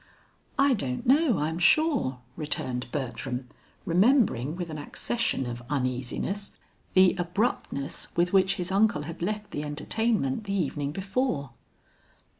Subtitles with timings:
[0.57, 3.47] "I don't know, I am sure," returned Bertram,
[3.85, 6.57] remembering with an accession of uneasiness,
[6.95, 11.51] the abruptness with which his uncle had left the entertainment the evening before.